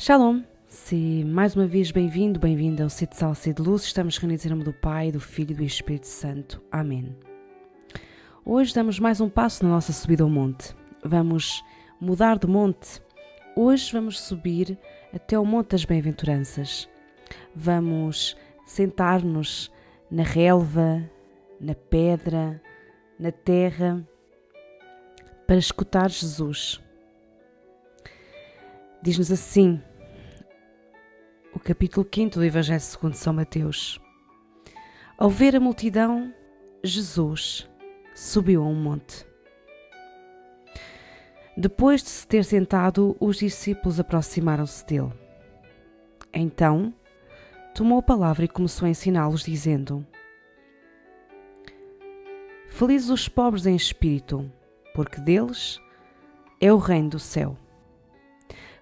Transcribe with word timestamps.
Shalom! 0.00 0.44
Se 0.64 1.24
mais 1.24 1.56
uma 1.56 1.66
vez 1.66 1.90
bem-vindo, 1.90 2.38
bem-vinda 2.38 2.84
ao 2.84 2.88
Sede 2.88 3.16
Sal, 3.16 3.34
Sede 3.34 3.60
Luz, 3.60 3.82
estamos 3.82 4.16
reunidos 4.16 4.46
em 4.46 4.48
nome 4.48 4.62
do 4.62 4.72
Pai, 4.72 5.10
do 5.10 5.18
Filho 5.18 5.50
e 5.50 5.54
do 5.56 5.64
Espírito 5.64 6.06
Santo. 6.06 6.62
Amém. 6.70 7.16
Hoje 8.44 8.72
damos 8.72 9.00
mais 9.00 9.20
um 9.20 9.28
passo 9.28 9.64
na 9.64 9.70
nossa 9.70 9.92
subida 9.92 10.22
ao 10.22 10.30
monte. 10.30 10.72
Vamos 11.04 11.64
mudar 12.00 12.38
de 12.38 12.46
monte. 12.46 13.02
Hoje 13.56 13.92
vamos 13.92 14.20
subir 14.20 14.78
até 15.12 15.36
o 15.36 15.44
Monte 15.44 15.70
das 15.70 15.84
Bem-aventuranças. 15.84 16.88
Vamos 17.52 18.36
sentar-nos 18.66 19.68
na 20.08 20.22
relva, 20.22 21.02
na 21.60 21.74
pedra, 21.74 22.62
na 23.18 23.32
terra, 23.32 24.06
para 25.44 25.56
escutar 25.56 26.08
Jesus. 26.08 26.80
Diz-nos 29.02 29.32
assim 29.32 29.82
o 31.52 31.58
capítulo 31.58 32.06
5 32.12 32.34
do 32.34 32.44
Evangelho 32.44 32.80
segundo 32.80 33.14
São 33.14 33.32
Mateus. 33.32 34.00
Ao 35.16 35.30
ver 35.30 35.56
a 35.56 35.60
multidão, 35.60 36.32
Jesus 36.82 37.68
subiu 38.14 38.62
a 38.62 38.66
um 38.66 38.74
monte. 38.74 39.26
Depois 41.56 42.02
de 42.02 42.10
se 42.10 42.26
ter 42.26 42.44
sentado, 42.44 43.16
os 43.18 43.38
discípulos 43.38 43.98
aproximaram-se 43.98 44.84
dele. 44.86 45.12
Então, 46.32 46.94
tomou 47.74 47.98
a 47.98 48.02
palavra 48.02 48.44
e 48.44 48.48
começou 48.48 48.86
a 48.86 48.90
ensiná-los, 48.90 49.42
dizendo: 49.42 50.06
Felizes 52.68 53.10
os 53.10 53.28
pobres 53.28 53.66
em 53.66 53.74
espírito, 53.74 54.50
porque 54.94 55.20
deles 55.20 55.80
é 56.60 56.72
o 56.72 56.76
reino 56.76 57.10
do 57.10 57.18
céu. 57.18 57.56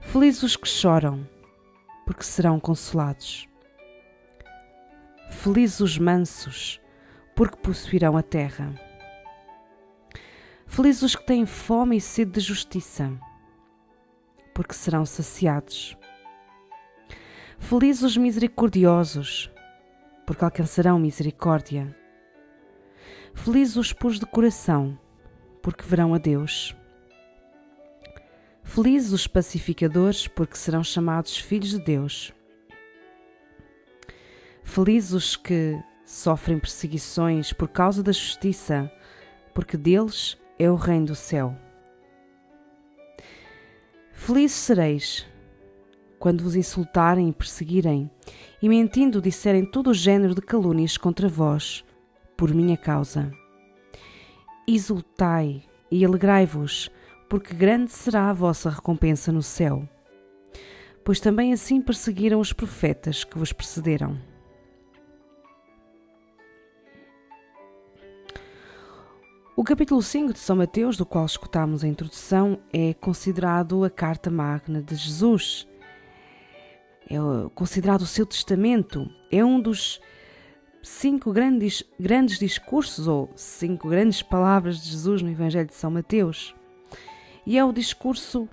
Felizes 0.01 0.43
os 0.43 0.57
que 0.57 0.69
choram, 0.69 1.27
porque 2.07 2.23
serão 2.23 2.61
consolados. 2.61 3.49
Felizes 5.29 5.81
os 5.81 5.99
mansos, 5.99 6.81
porque 7.35 7.57
possuirão 7.57 8.17
a 8.17 8.23
terra. 8.23 8.73
Felizes 10.67 11.03
os 11.03 11.17
que 11.17 11.27
têm 11.27 11.45
fome 11.45 11.97
e 11.97 12.01
sede 12.01 12.33
de 12.33 12.41
justiça, 12.41 13.12
porque 14.55 14.73
serão 14.73 15.05
saciados. 15.05 15.97
Felizes 17.59 18.03
os 18.03 18.17
misericordiosos, 18.17 19.51
porque 20.25 20.45
alcançarão 20.45 20.99
misericórdia. 20.99 21.95
Felizes 23.34 23.77
os 23.77 23.93
puros 23.93 24.21
de 24.21 24.27
coração, 24.27 24.99
porque 25.61 25.84
verão 25.84 26.15
a 26.15 26.19
Deus. 26.19 26.77
Felizes 28.77 29.11
os 29.11 29.27
pacificadores, 29.27 30.29
porque 30.29 30.55
serão 30.55 30.85
chamados 30.85 31.39
filhos 31.39 31.71
de 31.71 31.79
Deus. 31.79 32.31
Felizes 34.63 35.13
os 35.13 35.35
que 35.35 35.83
sofrem 36.05 36.59
perseguições 36.59 37.55
por 37.55 37.69
causa 37.69 38.03
da 38.03 38.13
justiça, 38.13 38.93
porque 39.55 39.79
deles 39.79 40.37
é 40.59 40.71
o 40.71 40.75
reino 40.75 41.07
do 41.07 41.15
céu. 41.15 41.57
Felizes 44.13 44.59
sereis 44.59 45.27
quando 46.19 46.45
vos 46.45 46.55
insultarem 46.55 47.31
e 47.31 47.33
perseguirem, 47.33 48.11
e 48.61 48.69
mentindo 48.69 49.23
disserem 49.23 49.65
todo 49.65 49.89
o 49.89 49.95
género 49.95 50.35
de 50.35 50.43
calúnias 50.43 50.99
contra 50.99 51.31
vós, 51.31 51.83
por 52.37 52.53
minha 52.53 52.77
causa. 52.77 53.33
Exultai 54.69 55.63
e 55.91 56.05
alegrai-vos, 56.05 56.91
porque 57.29 57.55
grande 57.55 57.91
será 57.91 58.31
a 58.31 58.33
vossa 58.33 58.71
recompensa 58.71 59.33
no 59.33 59.43
céu. 59.43 59.89
Pois 61.05 61.21
também 61.21 61.53
assim 61.53 61.81
perseguiram 61.81 62.41
os 62.41 62.53
profetas 62.53 63.25
que 63.25 63.39
vos 63.39 63.53
precederam. 63.53 64.19
O 69.56 69.65
capítulo 69.65 70.03
5 70.03 70.34
de 70.34 70.39
São 70.39 70.55
Mateus, 70.56 70.99
do 70.99 71.06
qual 71.06 71.25
escutamos 71.25 71.83
a 71.83 71.89
introdução, 71.89 72.59
é 72.71 72.93
considerado 72.93 73.84
a 73.84 73.89
carta 73.91 74.31
magna 74.31 74.83
de 74.83 74.95
Jesus. 74.95 75.67
É 77.09 77.17
considerado 77.55 78.03
o 78.03 78.06
seu 78.06 78.27
testamento. 78.27 79.09
É 79.33 79.43
um 79.43 79.59
dos 79.59 79.99
cinco 80.83 81.33
grandes, 81.33 81.83
grandes 81.99 82.39
discursos 82.39 83.09
ou 83.09 83.31
cinco 83.34 83.89
grandes 83.89 84.23
palavras 84.23 84.83
de 84.83 84.91
Jesus 84.91 85.23
no 85.23 85.31
Evangelho 85.31 85.69
de 85.69 85.75
São 85.75 85.91
Mateus. 85.91 86.55
E 87.47 87.57
é 87.57 87.65
o 87.65 87.73
discurso 87.73 88.49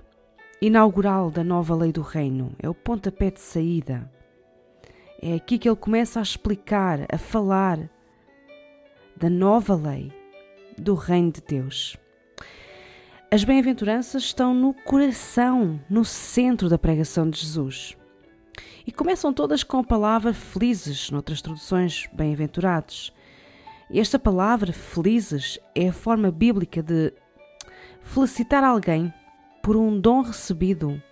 inaugural 0.62 1.28
da 1.28 1.42
nova 1.42 1.74
lei 1.74 1.90
do 1.90 2.00
reino, 2.00 2.54
é 2.62 2.68
o 2.68 2.74
pontapé 2.74 3.28
de 3.28 3.40
saída. 3.40 4.08
É 5.20 5.34
aqui 5.34 5.58
que 5.58 5.68
ele 5.68 5.74
começa 5.74 6.20
a 6.20 6.22
explicar, 6.22 7.00
a 7.12 7.18
falar 7.18 7.90
da 9.16 9.28
nova 9.28 9.74
lei 9.74 10.12
do 10.78 10.94
reino 10.94 11.32
de 11.32 11.40
Deus. 11.40 11.96
As 13.32 13.42
bem-aventuranças 13.42 14.22
estão 14.22 14.54
no 14.54 14.72
coração, 14.72 15.80
no 15.90 16.04
centro 16.04 16.68
da 16.68 16.78
pregação 16.78 17.28
de 17.28 17.40
Jesus. 17.40 17.96
E 18.86 18.92
começam 18.92 19.32
todas 19.32 19.64
com 19.64 19.78
a 19.78 19.84
palavra 19.84 20.32
felizes, 20.32 21.10
noutras 21.10 21.42
traduções, 21.42 22.08
bem-aventurados. 22.12 23.12
Esta 23.92 24.20
palavra 24.20 24.72
felizes 24.72 25.58
é 25.74 25.88
a 25.88 25.92
forma 25.92 26.30
bíblica 26.30 26.80
de 26.80 27.12
felicitar 28.04 28.62
alguém 28.62 29.12
por 29.62 29.76
um 29.76 29.98
dom 29.98 30.22
recebido 30.22 31.02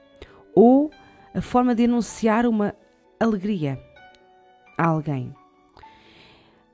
ou 0.54 0.90
a 1.34 1.40
forma 1.40 1.74
de 1.74 1.84
anunciar 1.84 2.46
uma 2.46 2.74
alegria 3.18 3.82
a 4.78 4.86
alguém. 4.86 5.34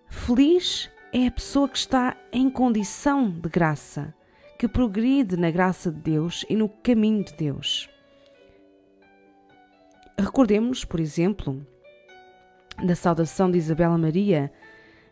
Feliz 0.09 0.91
é 1.13 1.27
a 1.27 1.31
pessoa 1.31 1.69
que 1.69 1.79
está 1.79 2.17
em 2.33 2.51
condição 2.51 3.31
de 3.31 3.49
graça, 3.49 4.15
que 4.59 4.69
progride 4.69 5.37
na 5.37 5.51
graça 5.51 5.91
de 5.91 5.99
Deus 5.99 6.45
e 6.51 6.57
no 6.57 6.69
caminho 6.69 7.25
de 7.25 7.33
Deus. 7.35 7.89
Recordemos, 10.19 10.85
por 10.85 10.99
exemplo, 10.99 11.65
da 12.83 12.97
saudação 12.97 13.51
de 13.51 13.59
Isabela 13.59 13.97
Maria 13.97 14.53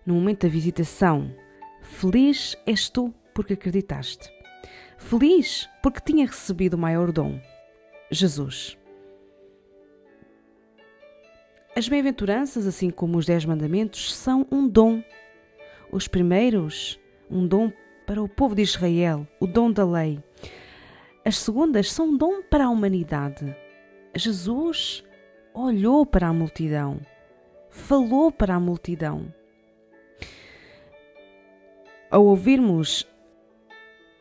no 0.05 0.15
momento 0.15 0.43
da 0.43 0.53
visitação: 0.53 1.33
Feliz 1.81 2.57
és 2.67 2.89
tu 2.91 3.15
porque 3.33 3.53
acreditaste. 3.53 4.36
Feliz 4.97 5.69
porque 5.83 6.01
tinha 6.01 6.27
recebido 6.27 6.75
o 6.75 6.79
maior 6.79 7.13
dom, 7.13 7.41
Jesus. 8.11 8.77
As 11.77 11.89
bem-aventuranças, 11.89 12.67
assim 12.67 12.91
como 12.91 13.19
os 13.19 13.27
Dez 13.27 13.45
Mandamentos, 13.45 14.15
são 14.15 14.47
um 14.51 14.67
dom. 14.67 15.03
Os 15.93 16.09
primeiros, 16.09 16.99
um 17.31 17.47
dom 17.47 17.71
para 18.07 18.23
o 18.23 18.29
povo 18.29 18.55
de 18.55 18.63
Israel, 18.63 19.27
o 19.39 19.47
dom 19.47 19.71
da 19.71 19.85
lei. 19.85 20.19
As 21.25 21.37
segundas 21.39 21.93
são 21.93 22.09
um 22.09 22.17
dom 22.17 22.43
para 22.43 22.65
a 22.65 22.71
humanidade. 22.71 23.55
Jesus 24.15 25.05
olhou 25.53 26.07
para 26.07 26.29
a 26.29 26.33
multidão, 26.33 27.01
falou 27.69 28.33
para 28.33 28.55
a 28.55 28.61
multidão. 28.61 29.33
Ao 32.11 32.25
ouvirmos 32.25 33.07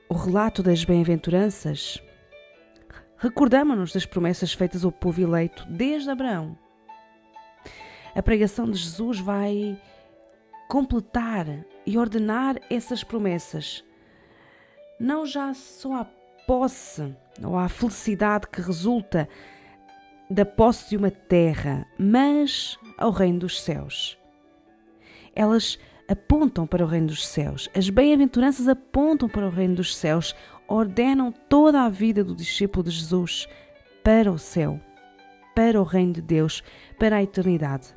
o 0.07 0.13
relato 0.13 0.61
das 0.61 0.83
bem-aventuranças, 0.83 2.01
recordamos-nos 3.17 3.91
das 3.91 4.05
promessas 4.05 4.53
feitas 4.53 4.85
ao 4.85 4.91
povo 4.91 5.21
eleito 5.21 5.65
desde 5.67 6.09
Abraão. 6.09 6.57
A 8.13 8.21
pregação 8.21 8.69
de 8.69 8.77
Jesus 8.77 9.19
vai 9.19 9.79
completar 10.69 11.45
e 11.85 11.97
ordenar 11.97 12.55
essas 12.69 13.03
promessas. 13.03 13.83
Não 14.99 15.25
já 15.25 15.53
só 15.53 16.01
a 16.01 16.05
posse 16.47 17.13
ou 17.43 17.57
a 17.57 17.67
felicidade 17.67 18.47
que 18.47 18.61
resulta 18.61 19.27
da 20.29 20.45
posse 20.45 20.89
de 20.89 20.97
uma 20.97 21.11
terra, 21.11 21.85
mas 21.99 22.77
ao 22.97 23.11
reino 23.11 23.39
dos 23.39 23.61
céus. 23.61 24.17
Elas 25.35 25.77
apontam 26.07 26.67
para 26.67 26.83
o 26.83 26.87
reino 26.87 27.07
dos 27.07 27.25
céus. 27.27 27.69
As 27.75 27.89
bem-aventuranças 27.89 28.67
apontam 28.67 29.27
para 29.27 29.47
o 29.47 29.49
reino 29.49 29.75
dos 29.75 29.95
céus, 29.95 30.35
ordenam 30.67 31.31
toda 31.31 31.81
a 31.81 31.89
vida 31.89 32.23
do 32.23 32.35
discípulo 32.35 32.83
de 32.83 32.91
Jesus 32.91 33.47
para 34.03 34.31
o 34.31 34.37
céu, 34.37 34.79
para 35.55 35.79
o 35.79 35.83
reino 35.83 36.13
de 36.13 36.21
Deus, 36.21 36.63
para 36.99 37.17
a 37.17 37.23
eternidade. 37.23 37.93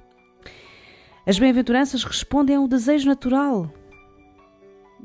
As 1.26 1.38
bem-aventuranças 1.38 2.04
respondem 2.04 2.56
ao 2.56 2.66
desejo 2.66 3.06
natural 3.06 3.70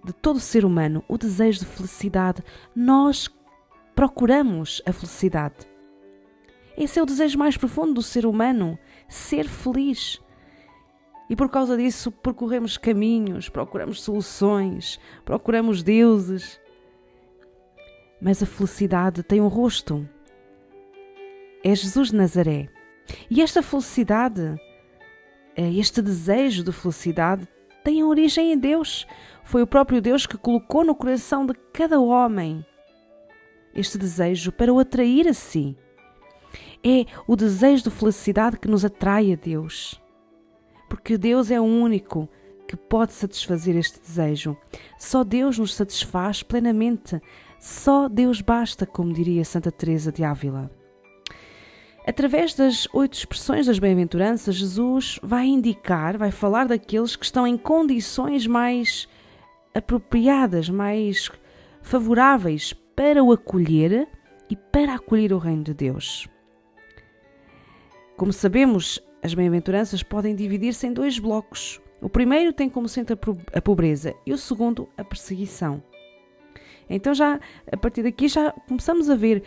de 0.06 0.14
todo 0.14 0.40
ser 0.40 0.66
humano, 0.66 1.04
o 1.08 1.18
desejo 1.18 1.60
de 1.60 1.66
felicidade. 1.66 2.44
Nós 2.76 3.30
procuramos 3.96 4.82
a 4.86 4.94
felicidade. 4.94 5.56
Esse 6.78 7.00
é 7.00 7.04
o 7.04 7.06
desejo 7.06 7.38
mais 7.38 7.56
profundo 7.56 7.94
do 7.94 8.02
ser 8.02 8.26
humano, 8.26 8.78
ser 9.08 9.48
feliz. 9.48 10.22
E 11.34 11.36
por 11.36 11.50
causa 11.50 11.76
disso 11.76 12.12
percorremos 12.12 12.78
caminhos, 12.78 13.50
procuramos 13.50 14.04
soluções, 14.04 15.00
procuramos 15.26 15.82
deuses. 15.82 16.62
Mas 18.22 18.44
a 18.44 18.46
felicidade 18.46 19.24
tem 19.24 19.42
um 19.42 19.48
rosto. 19.48 20.08
é 21.64 21.74
Jesus 21.74 22.12
de 22.12 22.18
Nazaré. 22.18 22.70
E 23.32 23.42
esta 23.42 23.64
felicidade, 23.64 24.56
eh, 25.56 25.74
este 25.74 26.04
desejo 26.04 26.64
de 26.64 26.72
felicidade, 26.72 27.48
tem 27.84 28.04
origem 28.04 28.54
em 28.54 28.58
Deus. 28.60 29.08
Foi 29.44 29.64
o 29.64 29.68
próprio 29.68 30.04
Deus 30.04 30.28
que 30.28 30.38
colocou 30.38 30.86
no 30.86 30.94
coração 30.94 31.48
de 31.48 31.56
cada 31.74 32.00
homem 32.00 32.64
este 33.74 33.98
desejo 33.98 34.52
para 34.52 34.72
o 34.72 34.78
atrair 34.78 35.28
a 35.28 35.34
si. 35.34 35.76
É 36.84 37.08
o 37.26 37.36
desejo 37.36 37.86
de 37.86 37.90
felicidade 37.90 38.60
que 38.60 38.68
nos 38.68 38.86
atrai 38.86 39.34
a 39.34 39.36
Deus. 39.36 40.03
Porque 40.94 41.18
Deus 41.18 41.50
é 41.50 41.60
o 41.60 41.64
único 41.64 42.30
que 42.68 42.78
pode 42.78 43.14
satisfazer 43.14 43.76
este 43.76 44.00
desejo. 44.00 44.56
Só 45.00 45.24
Deus 45.24 45.58
nos 45.58 45.74
satisfaz 45.74 46.44
plenamente. 46.44 47.20
Só 47.60 48.08
Deus 48.08 48.42
basta, 48.42 48.86
como 48.86 49.12
diria 49.12 49.44
Santa 49.44 49.72
Teresa 49.72 50.12
de 50.12 50.24
Ávila. 50.24 50.70
Através 52.06 52.54
das 52.54 52.88
oito 52.94 53.16
expressões 53.16 53.66
das 53.66 53.80
bem-aventuranças, 53.80 54.54
Jesus 54.54 55.20
vai 55.24 55.48
indicar, 55.48 56.16
vai 56.16 56.30
falar 56.30 56.68
daqueles 56.68 57.16
que 57.16 57.26
estão 57.26 57.48
em 57.48 57.58
condições 57.58 58.46
mais 58.46 59.10
apropriadas, 59.74 60.70
mais 60.70 61.32
favoráveis 61.82 62.72
para 62.96 63.24
o 63.24 63.32
acolher 63.32 64.08
e 64.48 64.56
para 64.56 64.94
acolher 64.94 65.34
o 65.34 65.40
reino 65.40 65.64
de 65.64 65.74
Deus. 65.74 66.28
Como 68.16 68.32
sabemos, 68.32 69.02
as 69.24 69.34
bem-aventuranças 69.34 70.04
podem 70.04 70.36
dividir-se 70.36 70.86
em 70.86 70.92
dois 70.92 71.18
blocos. 71.18 71.82
O 72.02 72.10
primeiro 72.10 72.52
tem 72.52 72.70
como 72.70 72.90
centro 72.90 73.18
a 73.54 73.62
pobreza 73.62 74.14
e 74.26 74.34
o 74.34 74.38
segundo 74.38 74.90
a 74.98 75.04
perseguição. 75.04 75.82
Então 76.90 77.14
já 77.14 77.40
a 77.72 77.78
partir 77.78 78.04
daqui 78.04 78.28
já 78.28 78.52
começamos 78.68 79.10
a 79.10 79.16
ver 79.16 79.42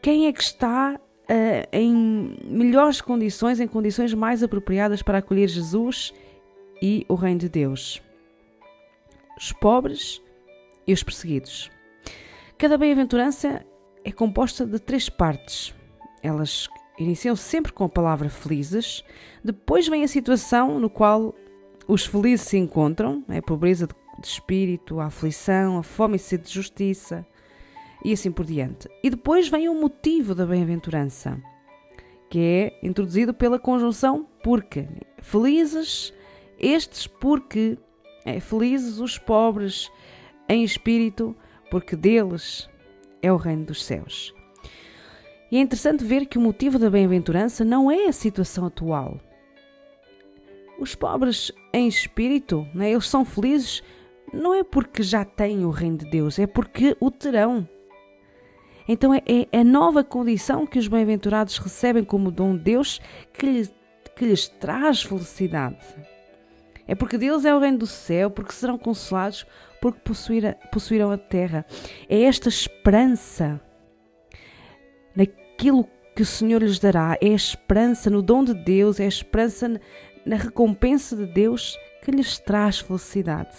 quem 0.00 0.26
é 0.26 0.32
que 0.32 0.42
está 0.42 0.98
uh, 0.98 1.68
em 1.70 2.38
melhores 2.44 3.02
condições, 3.02 3.60
em 3.60 3.68
condições 3.68 4.14
mais 4.14 4.42
apropriadas 4.42 5.02
para 5.02 5.18
acolher 5.18 5.48
Jesus 5.48 6.14
e 6.80 7.04
o 7.06 7.14
Reino 7.14 7.40
de 7.40 7.50
Deus. 7.50 8.02
Os 9.36 9.52
pobres 9.52 10.22
e 10.86 10.94
os 10.94 11.02
perseguidos. 11.02 11.70
Cada 12.56 12.78
bem-aventurança 12.78 13.64
é 14.02 14.10
composta 14.10 14.64
de 14.64 14.78
três 14.78 15.10
partes. 15.10 15.74
Elas 16.22 16.68
iniciam 16.98 17.34
sempre 17.34 17.72
com 17.72 17.84
a 17.84 17.88
palavra 17.88 18.28
felizes, 18.28 19.04
depois 19.42 19.88
vem 19.88 20.04
a 20.04 20.08
situação 20.08 20.78
no 20.78 20.88
qual 20.88 21.34
os 21.86 22.06
felizes 22.06 22.46
se 22.46 22.56
encontram, 22.56 23.24
é 23.28 23.38
a 23.38 23.42
pobreza 23.42 23.88
de 24.18 24.26
espírito, 24.26 25.00
a 25.00 25.06
aflição, 25.06 25.78
a 25.78 25.82
fome 25.82 26.16
e 26.16 26.18
sede 26.18 26.44
de 26.44 26.52
justiça, 26.52 27.26
e 28.04 28.12
assim 28.12 28.30
por 28.30 28.44
diante. 28.44 28.88
E 29.02 29.10
depois 29.10 29.48
vem 29.48 29.68
o 29.68 29.74
motivo 29.74 30.34
da 30.34 30.46
bem-aventurança, 30.46 31.40
que 32.30 32.38
é 32.38 32.86
introduzido 32.86 33.32
pela 33.32 33.58
conjunção 33.58 34.26
porque. 34.42 34.86
Felizes 35.22 36.12
estes 36.58 37.06
porque 37.06 37.78
é, 38.24 38.40
felizes 38.40 38.98
os 38.98 39.18
pobres 39.18 39.90
em 40.48 40.62
espírito, 40.62 41.34
porque 41.70 41.96
deles 41.96 42.68
é 43.22 43.32
o 43.32 43.36
reino 43.36 43.64
dos 43.64 43.84
céus. 43.84 44.34
E 45.54 45.56
é 45.56 45.60
interessante 45.60 46.02
ver 46.02 46.26
que 46.26 46.36
o 46.36 46.40
motivo 46.40 46.80
da 46.80 46.90
bem-aventurança 46.90 47.64
não 47.64 47.88
é 47.88 48.06
a 48.06 48.12
situação 48.12 48.66
atual. 48.66 49.20
Os 50.80 50.96
pobres 50.96 51.52
em 51.72 51.86
espírito, 51.86 52.66
né, 52.74 52.90
eles 52.90 53.06
são 53.06 53.24
felizes 53.24 53.80
não 54.32 54.52
é 54.52 54.64
porque 54.64 55.00
já 55.00 55.24
têm 55.24 55.64
o 55.64 55.70
reino 55.70 55.98
de 55.98 56.10
Deus, 56.10 56.40
é 56.40 56.46
porque 56.48 56.96
o 56.98 57.08
terão. 57.08 57.68
Então 58.88 59.14
é, 59.14 59.22
é 59.52 59.60
a 59.60 59.62
nova 59.62 60.02
condição 60.02 60.66
que 60.66 60.76
os 60.76 60.88
bem-aventurados 60.88 61.56
recebem 61.58 62.02
como 62.02 62.32
dom 62.32 62.56
de 62.56 62.64
Deus 62.64 63.00
que 63.32 63.46
lhes, 63.46 63.72
que 64.16 64.24
lhes 64.24 64.48
traz 64.48 65.02
felicidade. 65.02 65.78
É 66.84 66.96
porque 66.96 67.16
Deus 67.16 67.44
é 67.44 67.54
o 67.54 67.60
reino 67.60 67.78
do 67.78 67.86
céu, 67.86 68.28
porque 68.28 68.52
serão 68.52 68.76
consolados, 68.76 69.46
porque 69.80 70.00
possuir, 70.00 70.58
possuirão 70.72 71.12
a 71.12 71.16
terra. 71.16 71.64
É 72.08 72.22
esta 72.22 72.48
esperança 72.48 73.60
naquilo 75.54 75.88
que 76.16 76.22
o 76.22 76.26
Senhor 76.26 76.62
lhes 76.62 76.78
dará, 76.78 77.16
é 77.20 77.28
a 77.28 77.34
esperança 77.34 78.10
no 78.10 78.20
dom 78.20 78.44
de 78.44 78.54
Deus, 78.54 78.98
é 78.98 79.04
a 79.04 79.08
esperança 79.08 79.80
na 80.26 80.36
recompensa 80.36 81.16
de 81.16 81.26
Deus 81.26 81.78
que 82.02 82.10
lhes 82.10 82.38
traz 82.38 82.80
felicidade. 82.80 83.56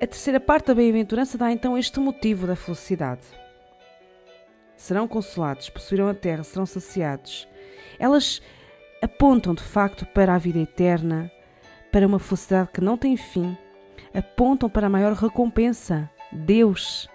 A 0.00 0.06
terceira 0.06 0.40
parte 0.40 0.66
da 0.66 0.74
bem-aventurança 0.74 1.36
dá 1.36 1.52
então 1.52 1.76
este 1.76 2.00
motivo 2.00 2.46
da 2.46 2.56
felicidade. 2.56 3.22
Serão 4.76 5.06
consolados, 5.06 5.68
possuirão 5.68 6.08
a 6.08 6.14
terra, 6.14 6.42
serão 6.42 6.64
saciados. 6.64 7.46
Elas 7.98 8.40
apontam 9.02 9.54
de 9.54 9.62
facto 9.62 10.06
para 10.06 10.34
a 10.34 10.38
vida 10.38 10.58
eterna, 10.58 11.30
para 11.92 12.06
uma 12.06 12.18
felicidade 12.18 12.70
que 12.72 12.80
não 12.80 12.96
tem 12.96 13.16
fim, 13.16 13.56
apontam 14.14 14.70
para 14.70 14.86
a 14.86 14.90
maior 14.90 15.12
recompensa, 15.12 16.08
Deus 16.32 17.08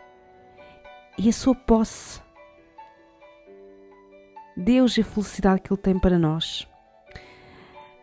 e 1.18 1.30
a 1.30 1.34
sua 1.34 1.56
posse. 1.56 2.22
Deus 4.56 4.98
e 4.98 5.02
a 5.02 5.06
felicidade 5.06 5.62
que 5.62 5.72
Ele 5.72 5.82
tem 5.82 6.00
para 6.00 6.18
nós. 6.18 6.68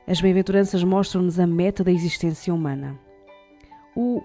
As 0.06 0.20
bem-aventuranças 0.20 0.82
mostram-nos 0.84 1.38
a 1.38 1.46
meta 1.46 1.82
da 1.82 1.90
existência 1.90 2.52
humana. 2.52 2.98
O 3.94 4.22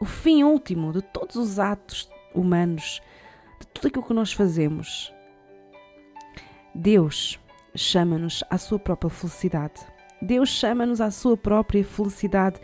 o 0.00 0.04
fim 0.04 0.44
último 0.44 0.92
de 0.92 1.02
todos 1.02 1.34
os 1.34 1.58
atos 1.58 2.08
humanos, 2.32 3.02
de 3.60 3.66
tudo 3.66 3.88
aquilo 3.88 4.04
que 4.04 4.14
nós 4.14 4.32
fazemos. 4.32 5.12
Deus 6.72 7.40
chama-nos 7.74 8.44
à 8.48 8.58
sua 8.58 8.78
própria 8.78 9.10
felicidade. 9.10 9.80
Deus 10.22 10.50
chama-nos 10.50 11.00
à 11.00 11.10
sua 11.10 11.36
própria 11.36 11.84
felicidade. 11.84 12.60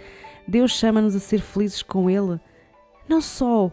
Deus 0.46 0.72
chama-nos 0.72 1.16
a 1.16 1.18
ser 1.18 1.40
felizes 1.40 1.82
com 1.82 2.08
Ele, 2.08 2.38
não 3.08 3.20
só 3.20 3.72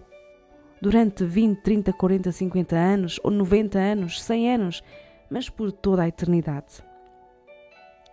durante 0.81 1.24
20, 1.24 1.62
30, 1.62 1.94
40, 1.94 2.31
50 2.31 2.75
anos, 2.75 3.19
ou 3.24 3.30
90 3.30 3.78
anos, 3.78 4.22
100 4.22 4.54
anos, 4.54 4.83
mas 5.30 5.50
por 5.50 5.72
toda 5.72 6.04
a 6.04 6.07
eternidade. 6.07 6.83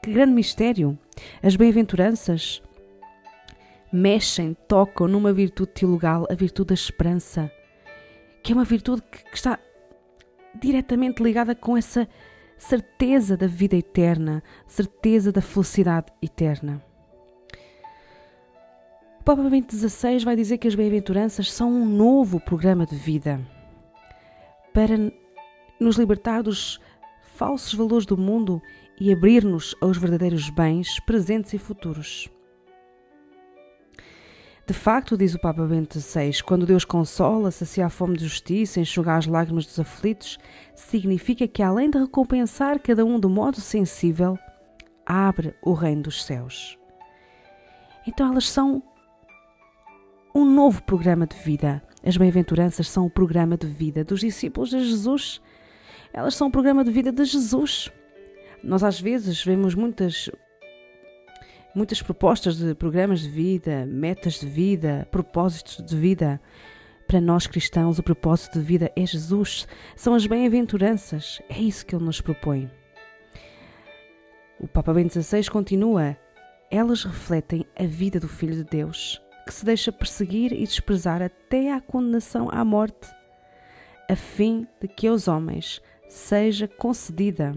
Que 0.03 0.12
grande 0.12 0.32
mistério! 0.32 0.99
As 1.43 1.56
bem-aventuranças 1.56 2.62
mexem, 3.93 4.55
tocam 4.69 5.09
numa 5.09 5.32
virtude 5.32 5.73
teologal, 5.73 6.26
a 6.31 6.35
virtude 6.35 6.69
da 6.69 6.75
esperança, 6.75 7.50
que 8.43 8.52
é 8.52 8.54
uma 8.54 8.64
virtude 8.64 9.02
que, 9.02 9.25
que 9.25 9.37
está 9.37 9.59
diretamente 10.61 11.23
ligada 11.23 11.54
com 11.54 11.76
essa 11.76 12.07
certeza 12.59 13.37
da 13.37 13.47
vida 13.47 13.76
eterna, 13.76 14.43
certeza 14.66 15.33
da 15.33 15.40
felicidade 15.40 16.12
eterna. 16.21 16.83
Papa 19.28 19.42
Bento 19.42 19.76
XVI 19.76 20.25
vai 20.25 20.35
dizer 20.35 20.56
que 20.56 20.66
as 20.66 20.75
bem-aventuranças 20.75 21.52
são 21.52 21.70
um 21.70 21.85
novo 21.85 22.40
programa 22.40 22.87
de 22.87 22.97
vida 22.97 23.38
para 24.73 24.97
nos 25.78 25.97
libertar 25.99 26.42
dos 26.42 26.80
falsos 27.37 27.75
valores 27.75 28.06
do 28.06 28.16
mundo 28.16 28.58
e 28.99 29.12
abrir-nos 29.12 29.76
aos 29.82 29.99
verdadeiros 29.99 30.49
bens 30.49 30.99
presentes 31.00 31.52
e 31.52 31.58
futuros. 31.58 32.26
De 34.66 34.73
facto, 34.73 35.14
diz 35.14 35.35
o 35.35 35.38
Papa 35.38 35.66
Bento 35.66 36.00
XVI, 36.00 36.42
quando 36.42 36.64
Deus 36.64 36.87
consola, 36.87 37.50
sacia 37.50 37.85
a 37.85 37.90
fome 37.90 38.16
de 38.16 38.25
justiça, 38.25 38.80
enxuga 38.80 39.14
as 39.14 39.26
lágrimas 39.26 39.66
dos 39.66 39.78
aflitos, 39.78 40.38
significa 40.75 41.47
que, 41.47 41.62
além 41.62 41.90
de 41.90 41.99
recompensar 41.99 42.80
cada 42.80 43.04
um 43.04 43.20
de 43.20 43.28
modo 43.28 43.61
sensível, 43.61 44.38
abre 45.04 45.54
o 45.62 45.75
reino 45.75 46.04
dos 46.04 46.25
céus. 46.25 46.78
Então, 48.06 48.32
elas 48.32 48.49
são 48.49 48.82
um 50.38 50.45
novo 50.45 50.80
programa 50.85 51.26
de 51.26 51.37
vida. 51.37 51.83
As 52.04 52.16
bem-aventuranças 52.16 52.88
são 52.88 53.04
o 53.04 53.11
programa 53.11 53.57
de 53.57 53.66
vida 53.66 54.04
dos 54.04 54.21
discípulos 54.21 54.71
de 54.71 54.78
Jesus. 54.85 55.42
Elas 56.12 56.37
são 56.37 56.47
o 56.47 56.50
programa 56.50 56.85
de 56.85 56.92
vida 56.92 57.11
de 57.11 57.25
Jesus. 57.25 57.90
Nós, 58.62 58.85
às 58.85 59.00
vezes, 59.00 59.45
vemos 59.45 59.75
muitas 59.75 60.30
muitas 61.75 62.00
propostas 62.00 62.57
de 62.57 62.73
programas 62.73 63.21
de 63.21 63.28
vida, 63.28 63.85
metas 63.87 64.38
de 64.38 64.47
vida, 64.47 65.09
propósitos 65.11 65.85
de 65.85 65.97
vida. 65.97 66.40
Para 67.09 67.21
nós 67.21 67.49
cristãos, 67.49 67.99
o 67.99 68.02
propósito 68.02 68.61
de 68.61 68.64
vida 68.64 68.92
é 68.95 69.04
Jesus, 69.04 69.66
são 69.97 70.14
as 70.14 70.25
bem-aventuranças, 70.25 71.42
é 71.49 71.59
isso 71.59 71.85
que 71.85 71.97
ele 71.97 72.04
nos 72.04 72.21
propõe. 72.21 72.71
O 74.61 74.68
Papa 74.68 74.95
Bento 74.95 75.21
XVI 75.21 75.50
continua: 75.50 76.16
elas 76.71 77.02
refletem 77.02 77.66
a 77.76 77.85
vida 77.85 78.21
do 78.21 78.28
Filho 78.28 78.54
de 78.54 78.64
Deus, 78.64 79.21
que 79.49 79.55
se 79.55 79.64
deixa 79.64 79.90
perseguir 79.90 80.52
e 80.52 80.62
desprezar 80.62 81.23
até 81.23 81.73
à 81.73 81.81
condenação 81.81 82.50
à 82.52 82.62
morte, 82.67 83.09
a 84.07 84.14
fim 84.14 84.67
de 84.78 84.87
que 84.87 85.09
aos 85.09 85.26
homens 85.26 85.81
seja 86.07 86.69
concedida 86.69 87.55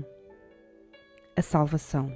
a 1.36 1.42
salvação. 1.42 2.10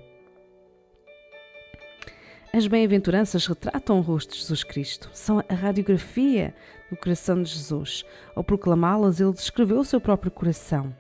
As 2.53 2.67
bem-aventuranças 2.67 3.45
retratam 3.47 3.99
o 3.99 4.01
rosto 4.01 4.31
de 4.31 4.39
Jesus 4.39 4.63
Cristo, 4.63 5.09
são 5.11 5.43
a 5.49 5.53
radiografia 5.53 6.55
do 6.89 6.95
coração 6.95 7.43
de 7.43 7.49
Jesus. 7.49 8.05
Ao 8.33 8.45
proclamá-las, 8.45 9.19
ele 9.19 9.33
descreveu 9.33 9.79
o 9.79 9.85
seu 9.85 9.99
próprio 9.99 10.31
coração. 10.31 10.95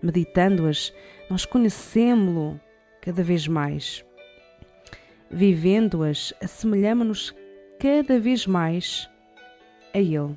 Meditando-as, 0.00 0.94
nós 1.28 1.44
conhecemos-lo 1.44 2.60
cada 3.00 3.24
vez 3.24 3.48
mais. 3.48 4.04
Vivendo-as, 5.28 6.32
assemelhamos-nos 6.40 7.34
cada 7.80 8.20
vez 8.20 8.46
mais 8.46 9.08
a 9.94 9.98
Ele. 9.98 10.36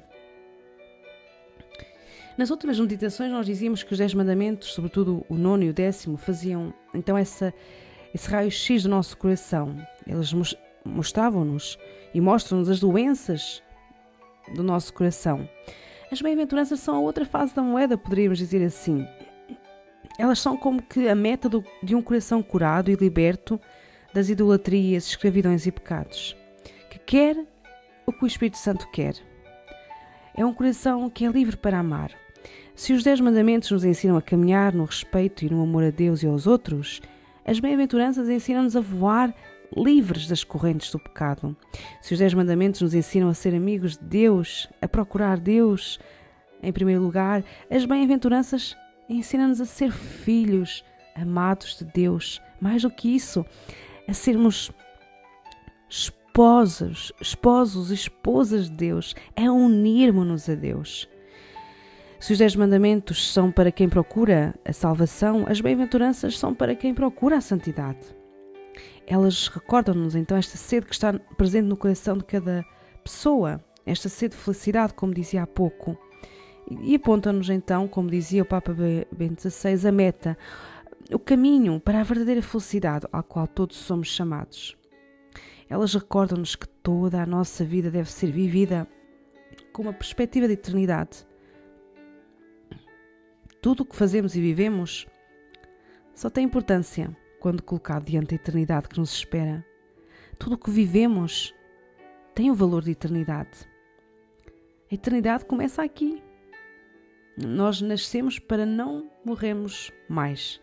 Nas 2.37 2.49
últimas 2.49 2.79
meditações, 2.79 3.29
nós 3.29 3.45
dizíamos 3.45 3.83
que 3.83 3.91
os 3.91 3.99
Dez 3.99 4.13
Mandamentos, 4.13 4.73
sobretudo 4.73 5.25
o 5.29 5.35
nono 5.35 5.63
e 5.63 5.69
o 5.69 5.73
décimo, 5.73 6.17
faziam 6.17 6.73
então 6.93 7.15
essa, 7.17 7.53
esse 8.15 8.29
raio-x 8.29 8.83
do 8.83 8.89
nosso 8.89 9.17
coração. 9.17 9.75
Eles 10.07 10.33
mostravam-nos 10.83 11.77
e 12.13 12.21
mostram-nos 12.21 12.69
as 12.69 12.79
doenças 12.79 13.61
do 14.55 14.63
nosso 14.63 14.93
coração. 14.93 15.47
As 16.09 16.21
bem-aventuranças 16.21 16.79
são 16.79 16.95
a 16.95 16.99
outra 16.99 17.25
face 17.25 17.53
da 17.53 17.61
moeda, 17.61 17.97
poderíamos 17.97 18.37
dizer 18.37 18.63
assim. 18.63 19.05
Elas 20.17 20.39
são 20.39 20.55
como 20.55 20.81
que 20.81 21.09
a 21.09 21.15
meta 21.15 21.49
do, 21.49 21.63
de 21.83 21.93
um 21.93 22.01
coração 22.01 22.41
curado 22.41 22.89
e 22.89 22.95
liberto 22.95 23.59
das 24.13 24.29
idolatrias, 24.29 25.07
escravidões 25.07 25.67
e 25.67 25.71
pecados, 25.71 26.35
quer 27.05 27.37
o 28.05 28.11
que 28.11 28.23
o 28.23 28.27
Espírito 28.27 28.57
Santo 28.57 28.89
quer. 28.91 29.15
É 30.35 30.45
um 30.45 30.53
coração 30.53 31.09
que 31.09 31.25
é 31.25 31.29
livre 31.29 31.55
para 31.55 31.79
amar, 31.79 32.11
se 32.75 32.91
os 32.91 33.03
Dez 33.03 33.21
Mandamentos 33.21 33.69
nos 33.69 33.85
ensinam 33.85 34.17
a 34.17 34.21
caminhar 34.21 34.73
no 34.73 34.85
respeito 34.85 35.45
e 35.45 35.49
no 35.49 35.61
amor 35.61 35.83
a 35.83 35.91
Deus 35.91 36.23
e 36.23 36.27
aos 36.27 36.47
outros, 36.47 37.01
as 37.45 37.59
bem-aventuranças 37.59 38.27
ensinam-nos 38.29 38.75
a 38.75 38.81
voar 38.81 39.33
livres 39.75 40.27
das 40.27 40.43
correntes 40.43 40.91
do 40.91 40.97
pecado. 40.97 41.55
Se 42.01 42.13
os 42.13 42.19
Dez 42.19 42.33
Mandamentos 42.33 42.81
nos 42.81 42.95
ensinam 42.95 43.29
a 43.29 43.33
ser 43.33 43.53
amigos 43.53 43.95
de 43.95 44.03
Deus, 44.03 44.67
a 44.81 44.87
procurar 44.87 45.39
Deus 45.39 45.99
em 46.63 46.73
primeiro 46.73 47.01
lugar, 47.01 47.43
as 47.69 47.85
bem-aventuranças 47.85 48.75
ensinam-nos 49.07 49.61
a 49.61 49.65
ser 49.65 49.91
filhos 49.91 50.83
amados 51.15 51.77
de 51.77 51.85
Deus. 51.85 52.41
Mais 52.59 52.81
do 52.81 52.89
que 52.89 53.13
isso, 53.15 53.45
a 54.07 54.13
sermos 54.13 54.71
esposos, 55.87 56.22
esposos 57.21 57.91
e 57.91 57.93
esposas 57.93 58.69
de 58.69 58.75
Deus, 58.75 59.15
a 59.35 59.51
unirmos-nos 59.51 60.49
a 60.49 60.55
Deus. 60.55 61.07
Se 62.19 62.33
os 62.33 62.39
Dez 62.39 62.55
Mandamentos 62.55 63.31
são 63.31 63.51
para 63.51 63.71
quem 63.71 63.87
procura 63.87 64.55
a 64.65 64.73
salvação, 64.73 65.45
as 65.47 65.61
bem-aventuranças 65.61 66.39
são 66.39 66.55
para 66.55 66.73
quem 66.73 66.93
procura 66.93 67.37
a 67.37 67.41
santidade. 67.41 68.15
Elas 69.05 69.47
recordam-nos 69.47 70.15
então 70.15 70.35
esta 70.35 70.57
sede 70.57 70.87
que 70.87 70.93
está 70.93 71.13
presente 71.37 71.65
no 71.65 71.77
coração 71.77 72.17
de 72.17 72.23
cada 72.23 72.65
pessoa, 73.03 73.63
esta 73.85 74.09
sede 74.09 74.35
de 74.35 74.41
felicidade, 74.41 74.93
como 74.93 75.13
dizia 75.13 75.43
há 75.43 75.47
pouco, 75.47 75.97
e 76.81 76.95
apontam-nos 76.95 77.49
então, 77.49 77.87
como 77.87 78.09
dizia 78.09 78.41
o 78.41 78.45
Papa 78.45 78.75
Bento 79.11 79.49
XVI, 79.49 79.87
a 79.87 79.91
meta, 79.91 80.37
o 81.11 81.19
caminho 81.19 81.79
para 81.79 81.99
a 81.99 82.03
verdadeira 82.03 82.41
felicidade 82.41 83.05
ao 83.11 83.21
qual 83.21 83.47
todos 83.47 83.77
somos 83.77 84.07
chamados. 84.07 84.75
Elas 85.73 85.93
recordam-nos 85.93 86.55
que 86.55 86.67
toda 86.67 87.21
a 87.21 87.25
nossa 87.25 87.65
vida 87.65 87.89
deve 87.89 88.11
ser 88.11 88.31
vivida 88.31 88.87
com 89.71 89.81
uma 89.81 89.93
perspectiva 89.93 90.47
de 90.47 90.53
eternidade 90.53 91.25
tudo 93.63 93.83
o 93.83 93.85
que 93.85 93.95
fazemos 93.95 94.35
e 94.35 94.41
vivemos 94.41 95.07
só 96.13 96.29
tem 96.29 96.43
importância 96.43 97.15
quando 97.39 97.63
colocado 97.63 98.03
diante 98.03 98.31
da 98.31 98.35
eternidade 98.35 98.89
que 98.89 98.99
nos 98.99 99.13
espera. 99.13 99.65
Tudo 100.37 100.55
o 100.55 100.57
que 100.57 100.69
vivemos 100.69 101.55
tem 102.35 102.51
o 102.51 102.55
valor 102.55 102.83
de 102.83 102.91
eternidade. 102.91 103.65
A 104.91 104.93
eternidade 104.93 105.45
começa 105.45 105.81
aqui. 105.81 106.21
Nós 107.37 107.79
nascemos 107.79 108.37
para 108.37 108.65
não 108.65 109.09
morrermos 109.23 109.93
mais. 110.09 110.59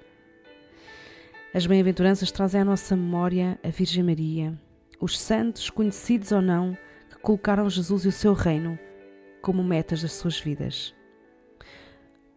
As 1.54 1.66
bem-aventuranças 1.66 2.30
trazem 2.30 2.60
à 2.60 2.64
nossa 2.66 2.94
memória 2.94 3.58
a 3.64 3.68
Virgem 3.68 4.04
Maria, 4.04 4.60
os 5.00 5.19
santos, 5.19 5.71
conhecidos 5.71 6.30
ou 6.30 6.42
não, 6.42 6.76
que 7.09 7.19
colocaram 7.19 7.69
Jesus 7.69 8.04
e 8.04 8.09
o 8.09 8.12
seu 8.12 8.33
reino 8.33 8.78
como 9.40 9.64
metas 9.64 10.02
das 10.02 10.12
suas 10.12 10.38
vidas. 10.38 10.95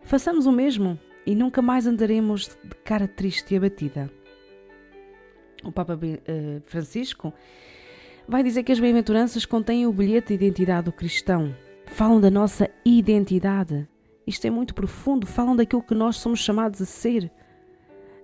Façamos 0.01 0.45
o 0.45 0.51
mesmo 0.51 0.99
e 1.25 1.35
nunca 1.35 1.61
mais 1.61 1.87
andaremos 1.87 2.57
de 2.63 2.75
cara 2.83 3.07
triste 3.07 3.53
e 3.53 3.57
abatida. 3.57 4.11
O 5.63 5.71
Papa 5.71 5.97
eh, 6.03 6.61
Francisco 6.65 7.33
vai 8.27 8.43
dizer 8.43 8.63
que 8.63 8.71
as 8.71 8.79
bem-aventuranças 8.79 9.45
contêm 9.45 9.85
o 9.85 9.93
bilhete 9.93 10.29
de 10.29 10.45
identidade 10.45 10.85
do 10.85 10.91
cristão. 10.91 11.55
Falam 11.85 12.19
da 12.19 12.29
nossa 12.29 12.69
identidade. 12.85 13.87
Isto 14.27 14.47
é 14.47 14.49
muito 14.49 14.73
profundo. 14.73 15.25
Falam 15.25 15.55
daquilo 15.55 15.83
que 15.83 15.95
nós 15.95 16.17
somos 16.17 16.39
chamados 16.39 16.81
a 16.81 16.85
ser, 16.85 17.31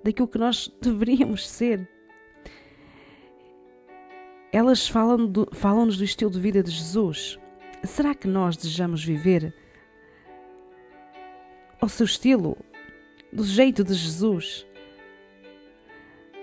daquilo 0.04 0.28
que 0.28 0.38
nós 0.38 0.74
deveríamos 0.82 1.48
ser. 1.48 1.88
Elas 4.52 4.88
falam-nos 4.88 5.30
do, 5.30 5.50
falam 5.54 5.88
do 5.88 6.04
estilo 6.04 6.32
de 6.32 6.40
vida 6.40 6.64
de 6.64 6.72
Jesus. 6.72 7.38
Será 7.84 8.14
que 8.16 8.28
nós 8.28 8.58
desejamos 8.58 9.04
viver 9.04 9.54
ao 11.82 11.88
seu 11.88 12.06
estilo, 12.06 12.58
do 13.32 13.44
jeito 13.44 13.84
de 13.84 13.94
Jesus. 13.94 14.66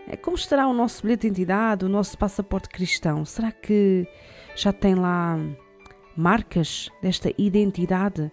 É, 0.09 0.17
como 0.17 0.37
estará 0.37 0.67
o 0.69 0.73
nosso 0.73 1.03
bilhete 1.03 1.23
de 1.23 1.27
identidade, 1.27 1.85
o 1.85 1.89
nosso 1.89 2.17
passaporte 2.17 2.69
cristão? 2.69 3.25
Será 3.25 3.51
que 3.51 4.07
já 4.55 4.73
tem 4.73 4.95
lá 4.95 5.37
marcas 6.17 6.89
desta 7.03 7.31
identidade 7.37 8.31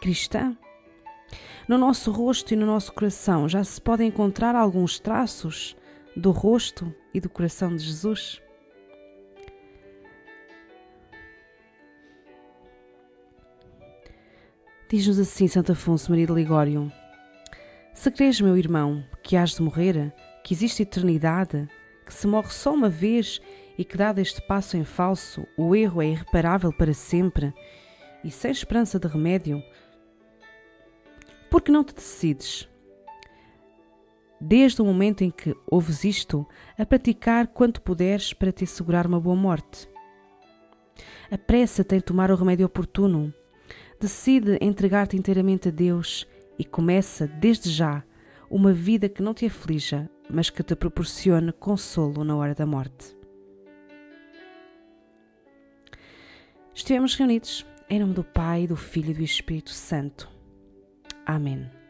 cristã? 0.00 0.56
No 1.68 1.78
nosso 1.78 2.10
rosto 2.10 2.52
e 2.52 2.56
no 2.56 2.66
nosso 2.66 2.92
coração 2.92 3.48
já 3.48 3.62
se 3.62 3.80
podem 3.80 4.08
encontrar 4.08 4.56
alguns 4.56 4.98
traços 4.98 5.76
do 6.16 6.30
rosto 6.30 6.94
e 7.12 7.20
do 7.20 7.28
coração 7.28 7.74
de 7.74 7.82
Jesus? 7.82 8.40
Diz-nos 14.88 15.18
assim 15.18 15.48
Santo 15.48 15.72
Afonso 15.72 16.10
Maria 16.10 16.26
de 16.26 16.32
Ligório: 16.32 16.92
Se 17.94 18.10
crês, 18.10 18.40
meu 18.40 18.56
irmão, 18.56 19.02
que 19.22 19.36
hás 19.36 19.50
de 19.50 19.62
morrer, 19.62 20.12
que 20.44 20.52
existe 20.52 20.82
eternidade, 20.82 21.68
que 22.04 22.12
se 22.12 22.26
morre 22.26 22.50
só 22.50 22.74
uma 22.74 22.90
vez 22.90 23.40
e 23.78 23.84
que, 23.84 23.96
dado 23.96 24.18
este 24.18 24.42
passo 24.42 24.76
em 24.76 24.84
falso, 24.84 25.46
o 25.56 25.74
erro 25.74 26.02
é 26.02 26.08
irreparável 26.08 26.72
para 26.72 26.92
sempre 26.92 27.54
e 28.22 28.30
sem 28.30 28.50
esperança 28.50 28.98
de 28.98 29.08
remédio, 29.08 29.62
por 31.50 31.60
que 31.60 31.72
não 31.72 31.84
te 31.84 31.94
decides? 31.94 32.68
Desde 34.44 34.82
o 34.82 34.84
momento 34.84 35.22
em 35.22 35.30
que 35.30 35.56
ouves 35.70 36.04
isto, 36.04 36.46
a 36.76 36.84
praticar 36.84 37.46
quanto 37.46 37.80
puderes 37.80 38.32
para 38.32 38.50
te 38.50 38.64
assegurar 38.64 39.06
uma 39.06 39.20
boa 39.20 39.36
morte. 39.36 39.88
Apressa-te 41.30 41.94
em 41.94 42.00
tomar 42.00 42.30
o 42.30 42.36
remédio 42.36 42.66
oportuno 42.66 43.32
Decide 44.02 44.58
entregar-te 44.60 45.16
inteiramente 45.16 45.68
a 45.68 45.70
Deus 45.70 46.26
e 46.58 46.64
começa, 46.64 47.28
desde 47.28 47.70
já, 47.70 48.02
uma 48.50 48.72
vida 48.72 49.08
que 49.08 49.22
não 49.22 49.32
te 49.32 49.46
aflija, 49.46 50.10
mas 50.28 50.50
que 50.50 50.60
te 50.60 50.74
proporcione 50.74 51.52
consolo 51.52 52.24
na 52.24 52.34
hora 52.34 52.52
da 52.52 52.66
morte. 52.66 53.16
Estivemos 56.74 57.14
reunidos 57.14 57.64
em 57.88 58.00
nome 58.00 58.12
do 58.12 58.24
Pai, 58.24 58.66
do 58.66 58.74
Filho 58.74 59.12
e 59.12 59.14
do 59.14 59.22
Espírito 59.22 59.70
Santo. 59.70 60.28
Amém. 61.24 61.81